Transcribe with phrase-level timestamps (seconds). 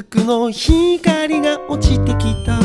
[0.00, 2.58] としずくの光が落ちてきた。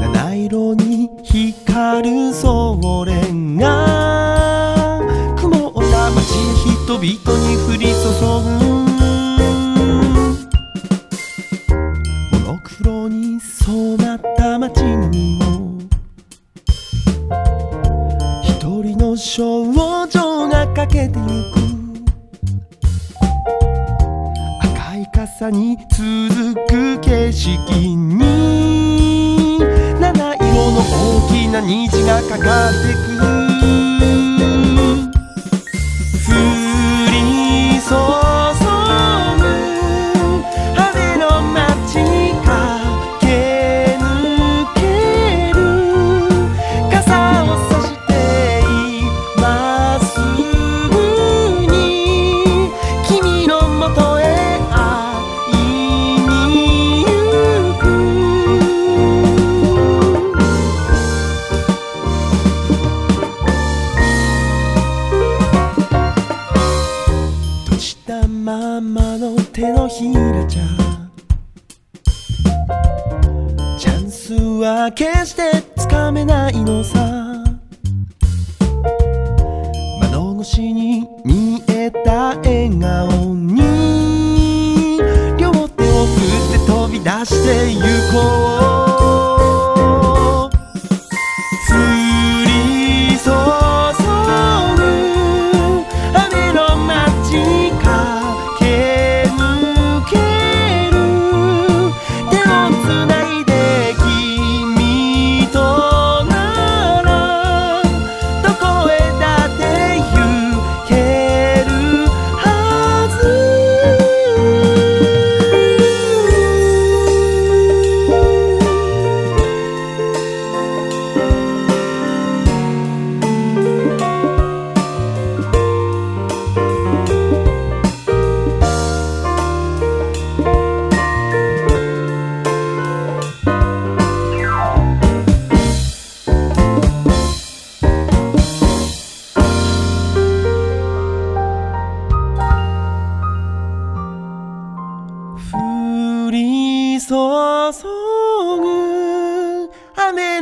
[0.00, 3.14] 七色に光るそれ
[3.58, 5.00] が。
[5.36, 6.34] 雲をたまち
[6.84, 7.94] 人々に降り注
[8.42, 8.46] ぐ。
[12.32, 15.80] モノクロに染まった街にも。
[18.42, 19.64] 一人の少
[20.06, 21.75] 女がかけてゆく。
[25.26, 29.58] 朝に続く景色に。
[29.98, 33.35] 七色の大きな虹がかかってく
[69.56, 70.62] 手のひらじゃ
[73.78, 77.42] チャンスは決してつかめないのさ。
[80.02, 84.98] 窓越しに見えた笑顔に。
[85.38, 87.80] 両手を振って飛び出してゆ
[88.12, 88.55] こう。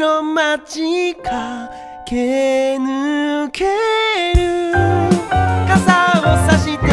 [0.04, 1.24] 黒街駆
[2.04, 3.64] け抜け
[4.36, 4.70] る。
[5.66, 6.84] 傘をさして